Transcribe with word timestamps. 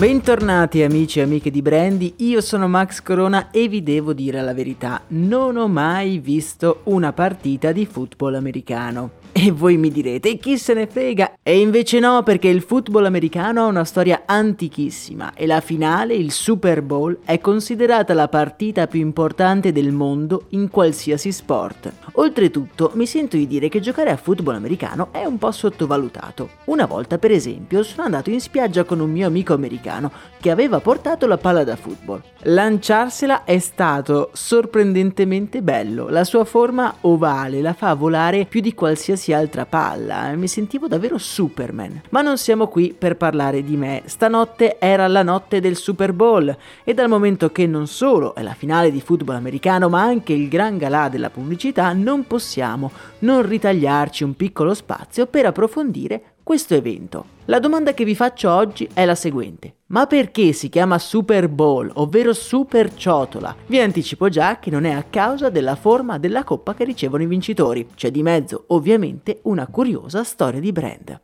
Bentornati 0.00 0.82
amici 0.82 1.18
e 1.18 1.22
amiche 1.24 1.50
di 1.50 1.60
Brandy, 1.60 2.14
io 2.20 2.40
sono 2.40 2.66
Max 2.68 3.02
Corona 3.02 3.50
e 3.50 3.68
vi 3.68 3.82
devo 3.82 4.14
dire 4.14 4.40
la 4.40 4.54
verità, 4.54 5.02
non 5.08 5.58
ho 5.58 5.68
mai 5.68 6.16
visto 6.16 6.80
una 6.84 7.12
partita 7.12 7.70
di 7.70 7.84
football 7.84 8.36
americano. 8.36 9.19
E 9.32 9.52
voi 9.52 9.76
mi 9.76 9.90
direte, 9.90 10.36
chi 10.38 10.58
se 10.58 10.74
ne 10.74 10.86
frega? 10.88 11.34
E 11.42 11.60
invece 11.60 12.00
no, 12.00 12.22
perché 12.24 12.48
il 12.48 12.62
football 12.62 13.04
americano 13.04 13.62
ha 13.62 13.66
una 13.66 13.84
storia 13.84 14.22
antichissima 14.26 15.34
e 15.34 15.46
la 15.46 15.60
finale, 15.60 16.14
il 16.14 16.32
Super 16.32 16.82
Bowl, 16.82 17.18
è 17.24 17.40
considerata 17.40 18.12
la 18.12 18.28
partita 18.28 18.88
più 18.88 19.00
importante 19.00 19.70
del 19.72 19.92
mondo 19.92 20.46
in 20.50 20.68
qualsiasi 20.68 21.30
sport. 21.30 21.92
Oltretutto, 22.14 22.90
mi 22.94 23.06
sento 23.06 23.36
di 23.36 23.46
dire 23.46 23.68
che 23.68 23.80
giocare 23.80 24.10
a 24.10 24.16
football 24.16 24.56
americano 24.56 25.08
è 25.12 25.24
un 25.24 25.38
po' 25.38 25.52
sottovalutato. 25.52 26.50
Una 26.64 26.86
volta, 26.86 27.18
per 27.18 27.30
esempio, 27.30 27.84
sono 27.84 28.02
andato 28.02 28.30
in 28.30 28.40
spiaggia 28.40 28.84
con 28.84 28.98
un 28.98 29.10
mio 29.10 29.28
amico 29.28 29.54
americano 29.54 30.10
che 30.40 30.50
aveva 30.50 30.80
portato 30.80 31.26
la 31.26 31.38
palla 31.38 31.62
da 31.62 31.76
football. 31.76 32.20
Lanciarsela 32.42 33.44
è 33.44 33.58
stato 33.58 34.30
sorprendentemente 34.32 35.62
bello, 35.62 36.08
la 36.08 36.24
sua 36.24 36.44
forma 36.44 36.96
ovale 37.02 37.60
la 37.60 37.74
fa 37.74 37.94
volare 37.94 38.44
più 38.44 38.60
di 38.60 38.74
qualsiasi 38.74 39.19
altra 39.32 39.66
palla, 39.66 40.34
mi 40.34 40.48
sentivo 40.48 40.88
davvero 40.88 41.18
Superman. 41.18 42.02
Ma 42.10 42.22
non 42.22 42.38
siamo 42.38 42.68
qui 42.68 42.94
per 42.96 43.16
parlare 43.16 43.62
di 43.62 43.76
me, 43.76 44.02
stanotte 44.06 44.78
era 44.78 45.06
la 45.06 45.22
notte 45.22 45.60
del 45.60 45.76
Super 45.76 46.12
Bowl 46.12 46.56
e 46.82 46.94
dal 46.94 47.08
momento 47.08 47.52
che 47.52 47.66
non 47.66 47.86
solo 47.86 48.34
è 48.34 48.42
la 48.42 48.54
finale 48.54 48.90
di 48.90 49.00
football 49.00 49.36
americano 49.36 49.88
ma 49.88 50.02
anche 50.02 50.32
il 50.32 50.48
gran 50.48 50.78
galà 50.78 51.08
della 51.08 51.30
pubblicità, 51.30 51.92
non 51.92 52.26
possiamo 52.26 52.90
non 53.20 53.46
ritagliarci 53.46 54.24
un 54.24 54.34
piccolo 54.34 54.74
spazio 54.74 55.26
per 55.26 55.46
approfondire 55.46 56.34
questo 56.42 56.74
evento. 56.74 57.38
La 57.44 57.58
domanda 57.58 57.94
che 57.94 58.04
vi 58.04 58.14
faccio 58.14 58.50
oggi 58.50 58.88
è 58.92 59.04
la 59.04 59.14
seguente. 59.14 59.74
Ma 59.90 60.06
perché 60.06 60.52
si 60.52 60.68
chiama 60.68 61.00
Super 61.00 61.48
Bowl, 61.48 61.90
ovvero 61.94 62.32
Super 62.32 62.94
Ciotola? 62.94 63.56
Vi 63.66 63.80
anticipo 63.80 64.28
già 64.28 64.60
che 64.60 64.70
non 64.70 64.84
è 64.84 64.92
a 64.92 65.02
causa 65.02 65.50
della 65.50 65.74
forma 65.74 66.16
della 66.16 66.44
coppa 66.44 66.74
che 66.74 66.84
ricevono 66.84 67.24
i 67.24 67.26
vincitori. 67.26 67.88
C'è 67.96 68.12
di 68.12 68.22
mezzo, 68.22 68.66
ovviamente, 68.68 69.40
una 69.42 69.66
curiosa 69.66 70.22
storia 70.22 70.60
di 70.60 70.70
brand. 70.70 71.20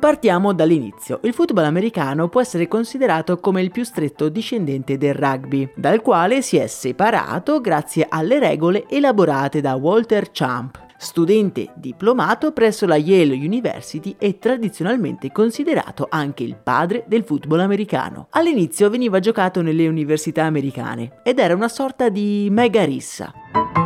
Partiamo 0.00 0.54
dall'inizio. 0.54 1.20
Il 1.24 1.34
football 1.34 1.64
americano 1.64 2.30
può 2.30 2.40
essere 2.40 2.66
considerato 2.66 3.38
come 3.40 3.60
il 3.60 3.70
più 3.70 3.84
stretto 3.84 4.30
discendente 4.30 4.96
del 4.96 5.12
rugby, 5.12 5.70
dal 5.76 6.00
quale 6.00 6.40
si 6.40 6.56
è 6.56 6.66
separato 6.66 7.60
grazie 7.60 8.06
alle 8.08 8.38
regole 8.38 8.88
elaborate 8.88 9.60
da 9.60 9.74
Walter 9.74 10.30
Champ, 10.32 10.82
studente 11.04 11.70
diplomato 11.74 12.52
presso 12.52 12.86
la 12.86 12.96
Yale 12.96 13.34
University 13.34 14.16
e 14.18 14.38
tradizionalmente 14.38 15.30
considerato 15.30 16.08
anche 16.10 16.42
il 16.42 16.56
padre 16.56 17.04
del 17.06 17.22
football 17.22 17.60
americano. 17.60 18.26
All'inizio 18.30 18.90
veniva 18.90 19.20
giocato 19.20 19.62
nelle 19.62 19.86
università 19.86 20.44
americane 20.44 21.20
ed 21.22 21.38
era 21.38 21.54
una 21.54 21.68
sorta 21.68 22.08
di 22.08 22.48
mega 22.50 22.84
rissa. 22.84 23.83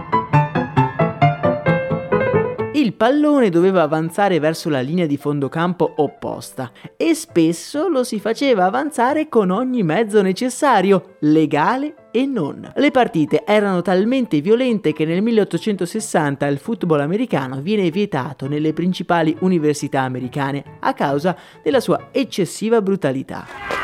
Pallone 2.99 3.49
doveva 3.49 3.83
avanzare 3.83 4.41
verso 4.41 4.69
la 4.69 4.81
linea 4.81 5.07
di 5.07 5.17
fondo 5.17 5.49
campo 5.49 5.95
opposta 5.99 6.73
e 6.97 7.15
spesso 7.15 7.89
lo 7.89 8.03
si 8.03 8.19
faceva 8.19 8.65
avanzare 8.65 9.29
con 9.29 9.51
ogni 9.51 9.85
mezzo 9.85 10.21
necessario, 10.21 11.15
legale 11.21 12.09
e 12.11 12.27
non. 12.27 12.71
Le 12.75 12.91
partite 12.91 13.45
erano 13.47 13.83
talmente 13.83 14.41
violente 14.41 14.93
che 14.93 15.05
nel 15.05 15.23
1860 15.23 16.47
il 16.49 16.59
football 16.59 17.01
americano 17.01 17.61
viene 17.61 17.89
vietato 17.91 18.49
nelle 18.49 18.73
principali 18.73 19.37
università 19.41 20.01
americane 20.01 20.79
a 20.81 20.93
causa 20.93 21.37
della 21.63 21.81
sua 21.81 22.09
eccessiva 22.11 22.83
brutalità. 22.83 23.78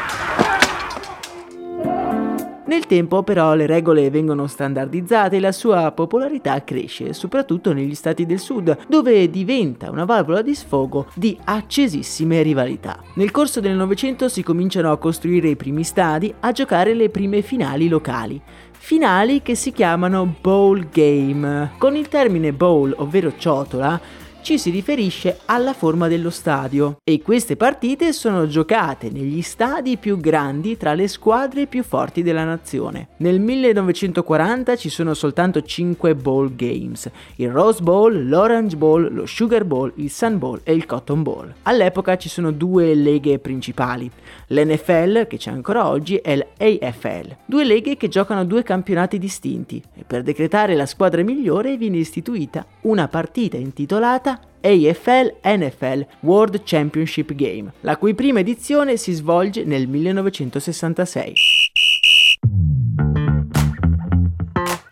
Nel 2.67 2.87
tempo 2.87 3.23
però 3.23 3.55
le 3.55 3.67
regole 3.67 4.09
vengono 4.11 4.47
standardizzate 4.47 5.37
e 5.37 5.41
la 5.41 5.53
sua 5.53 5.93
popolarità 5.93 6.65
cresce, 6.65 7.13
soprattutto 7.13 7.73
negli 7.73 7.95
stati 7.95 8.25
del 8.25 8.39
sud, 8.39 8.87
dove 8.89 9.29
diventa 9.29 9.91
una 9.91 10.05
valvola 10.05 10.41
di 10.41 10.55
sfogo 10.55 11.07
di 11.15 11.39
accesissime 11.45 12.43
rivalità. 12.43 12.99
Nel 13.15 13.31
corso 13.31 13.61
del 13.61 13.77
Novecento 13.77 14.29
si 14.29 14.43
cominciano 14.43 14.91
a 14.91 14.97
costruire 14.97 15.49
i 15.49 15.57
primi 15.57 15.85
stadi, 15.85 16.33
a 16.41 16.53
giocare 16.53 16.95
le 16.95 17.11
prime 17.11 17.43
finali 17.43 17.89
locali 17.89 18.41
finali 18.85 19.41
che 19.41 19.55
si 19.55 19.73
chiamano 19.73 20.35
bowl 20.43 20.89
game. 20.93 21.71
Con 21.79 21.97
il 21.97 22.09
termine 22.09 22.53
bowl, 22.53 22.93
ovvero 22.99 23.33
ciotola, 23.35 23.99
ci 24.45 24.59
si 24.59 24.69
riferisce 24.69 25.39
alla 25.47 25.73
forma 25.73 26.07
dello 26.07 26.29
stadio 26.29 26.99
e 27.03 27.23
queste 27.23 27.57
partite 27.57 28.13
sono 28.13 28.47
giocate 28.47 29.09
negli 29.11 29.41
stadi 29.41 29.97
più 29.97 30.19
grandi 30.19 30.77
tra 30.77 30.93
le 30.93 31.09
squadre 31.09 31.67
più 31.67 31.83
forti 31.83 32.23
della 32.23 32.45
nazione. 32.45 33.09
Nel 33.17 33.41
1940 33.41 34.77
ci 34.77 34.91
sono 34.91 35.15
soltanto 35.15 35.63
5 35.63 36.15
bowl 36.15 36.55
games, 36.55 37.11
il 37.37 37.51
Rose 37.51 37.83
Bowl, 37.83 38.29
l'Orange 38.29 38.77
Bowl, 38.77 39.15
lo 39.15 39.25
Sugar 39.25 39.65
Bowl, 39.65 39.91
il 39.97 40.11
Sun 40.11 40.37
Bowl 40.37 40.61
e 40.63 40.75
il 40.75 40.85
Cotton 40.85 41.23
Bowl. 41.23 41.51
All'epoca 41.63 42.19
ci 42.19 42.29
sono 42.29 42.51
due 42.51 42.95
leghe 42.95 43.39
principali, 43.39 44.11
l'NFL 44.49 45.27
che 45.27 45.39
c'è 45.39 45.53
ancora 45.53 45.89
oggi 45.89 46.17
e 46.17 46.37
l'AFL, 46.37 47.35
due 47.47 47.65
leghe 47.65 47.97
che 47.97 48.09
giocano 48.09 48.45
due 48.45 48.63
campionati 48.63 49.19
distinti 49.19 49.83
e 49.95 50.05
per 50.07 50.23
decretare 50.23 50.75
la 50.75 50.85
squadra 50.85 51.23
migliore 51.23 51.79
viene 51.79 51.97
istituita 51.97 52.67
una 52.83 53.09
partita 53.09 53.57
intitolata 53.57 54.33
AFL 54.65 55.35
NFL 55.43 56.07
World 56.21 56.63
Championship 56.65 57.35
Game, 57.35 57.75
la 57.83 57.99
cui 57.99 58.15
prima 58.15 58.41
edizione 58.41 58.97
si 58.97 59.13
svolge 59.13 59.63
nel 59.65 59.87
1966. 59.87 61.64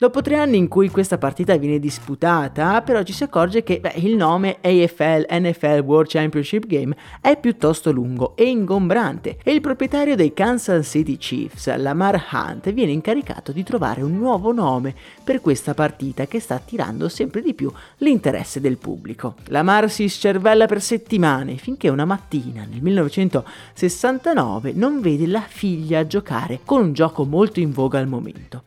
Dopo 0.03 0.21
tre 0.21 0.35
anni 0.37 0.57
in 0.57 0.67
cui 0.67 0.89
questa 0.91 1.17
partita 1.17 1.57
viene 1.57 1.79
disputata, 1.79 2.83
però 2.83 3.05
ci 3.05 3.13
si 3.13 3.23
accorge 3.23 3.63
che 3.63 3.79
beh, 3.79 3.93
il 3.99 4.17
nome 4.17 4.59
AFL 4.61 5.27
NFL 5.31 5.85
World 5.85 6.09
Championship 6.09 6.67
Game 6.67 6.97
è 7.21 7.39
piuttosto 7.39 7.93
lungo 7.93 8.35
e 8.35 8.49
ingombrante 8.49 9.39
e 9.45 9.53
il 9.53 9.61
proprietario 9.61 10.17
dei 10.17 10.33
Kansas 10.35 10.89
City 10.89 11.17
Chiefs, 11.17 11.73
Lamar 11.77 12.21
Hunt, 12.33 12.73
viene 12.73 12.91
incaricato 12.91 13.53
di 13.53 13.63
trovare 13.63 14.03
un 14.03 14.19
nuovo 14.19 14.51
nome 14.51 14.93
per 15.23 15.41
questa 15.41 15.73
partita 15.73 16.27
che 16.27 16.41
sta 16.41 16.57
attirando 16.57 17.09
sempre 17.09 17.41
di 17.41 17.55
più 17.55 17.71
l'interesse 17.99 18.61
del 18.61 18.79
pubblico. 18.79 19.37
Lamar 19.51 19.89
si 19.89 20.09
scervella 20.09 20.67
per 20.67 20.83
settimane 20.83 21.59
finché 21.59 21.89
una 21.89 22.05
mattina 22.07 22.67
nel 22.69 22.83
1969 22.83 24.73
non 24.75 25.01
vede 25.01 25.29
la 25.29 25.45
figlia 25.47 26.05
giocare 26.09 26.59
con 26.65 26.87
un 26.87 26.93
gioco 26.93 27.25
molto 27.25 27.61
in 27.61 27.71
voga 27.71 28.01
al 28.01 28.09
momento. 28.09 28.65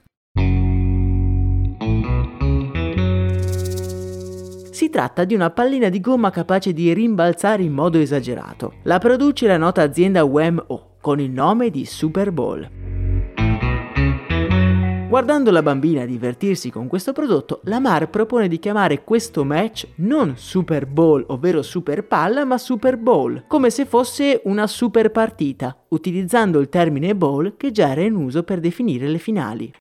Si 4.76 4.90
tratta 4.90 5.24
di 5.24 5.34
una 5.34 5.52
pallina 5.52 5.88
di 5.88 6.02
gomma 6.02 6.32
capace 6.32 6.74
di 6.74 6.92
rimbalzare 6.94 7.64
in 7.64 7.72
modo 7.72 7.98
esagerato. 7.98 8.74
La 8.84 8.98
produce 8.98 9.48
la 9.48 9.56
nota 9.56 9.82
azienda 9.82 10.26
Wham-O 10.26 10.98
con 11.00 11.22
il 11.22 11.32
nome 11.32 11.70
di 11.70 11.86
Super 11.86 12.34
Bowl. 12.34 12.70
Guardando 15.08 15.52
la 15.52 15.62
bambina 15.62 16.04
divertirsi 16.04 16.72
con 16.72 16.88
questo 16.88 17.14
prodotto, 17.14 17.62
Lamar 17.64 18.10
propone 18.10 18.50
di 18.50 18.60
chiamare 18.60 19.06
questo 19.06 19.46
match 19.46 19.88
non 20.00 20.34
Super 20.36 20.88
Bowl, 20.88 21.24
ovvero 21.30 21.62
Super 21.62 22.06
Palla, 22.06 22.44
ma 22.44 22.58
Super 22.58 22.98
Bowl, 22.98 23.46
come 23.48 23.70
se 23.70 23.86
fosse 23.86 24.42
una 24.44 24.68
super 24.68 25.10
partita, 25.10 25.74
utilizzando 25.88 26.60
il 26.60 26.68
termine 26.68 27.16
bowl 27.16 27.56
che 27.56 27.72
già 27.72 27.92
era 27.92 28.02
in 28.02 28.16
uso 28.16 28.44
per 28.44 28.60
definire 28.60 29.08
le 29.08 29.20
finali. 29.20 29.72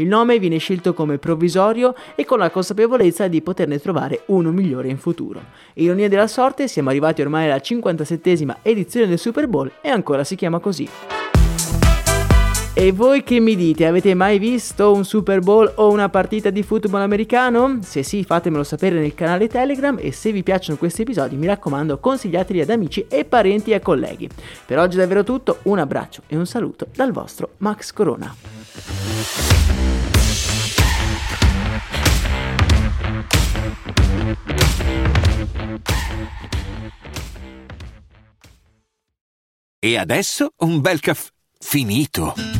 Il 0.00 0.08
nome 0.08 0.38
viene 0.38 0.56
scelto 0.56 0.94
come 0.94 1.18
provvisorio 1.18 1.94
e 2.14 2.24
con 2.24 2.38
la 2.38 2.48
consapevolezza 2.48 3.28
di 3.28 3.42
poterne 3.42 3.78
trovare 3.78 4.22
uno 4.26 4.50
migliore 4.50 4.88
in 4.88 4.96
futuro. 4.96 5.42
Ironia 5.74 6.08
della 6.08 6.26
sorte, 6.26 6.68
siamo 6.68 6.88
arrivati 6.88 7.20
ormai 7.20 7.44
alla 7.44 7.56
57esima 7.56 8.56
edizione 8.62 9.06
del 9.06 9.18
Super 9.18 9.46
Bowl 9.46 9.70
e 9.82 9.90
ancora 9.90 10.24
si 10.24 10.36
chiama 10.36 10.58
così. 10.58 10.88
E 12.72 12.92
voi 12.92 13.22
che 13.22 13.40
mi 13.40 13.54
dite, 13.54 13.84
avete 13.84 14.14
mai 14.14 14.38
visto 14.38 14.90
un 14.90 15.04
Super 15.04 15.40
Bowl 15.40 15.70
o 15.76 15.90
una 15.90 16.08
partita 16.08 16.48
di 16.48 16.62
football 16.62 17.02
americano? 17.02 17.80
Se 17.82 18.02
sì, 18.02 18.24
fatemelo 18.24 18.64
sapere 18.64 18.98
nel 18.98 19.14
canale 19.14 19.48
Telegram 19.48 19.98
e 20.00 20.12
se 20.12 20.32
vi 20.32 20.42
piacciono 20.42 20.78
questi 20.78 21.02
episodi, 21.02 21.36
mi 21.36 21.46
raccomando, 21.46 21.98
consigliateli 21.98 22.62
ad 22.62 22.70
amici 22.70 23.04
e 23.06 23.26
parenti 23.26 23.72
e 23.72 23.80
colleghi. 23.80 24.30
Per 24.64 24.78
oggi 24.78 24.96
è 24.96 25.00
davvero 25.00 25.24
tutto, 25.24 25.58
un 25.64 25.78
abbraccio 25.78 26.22
e 26.26 26.38
un 26.38 26.46
saluto 26.46 26.86
dal 26.94 27.12
vostro 27.12 27.50
Max 27.58 27.92
Corona. 27.92 28.59
E 39.82 39.96
adesso 39.96 40.52
un 40.58 40.80
bel 40.80 41.00
caffè 41.00 41.30
finito. 41.58 42.59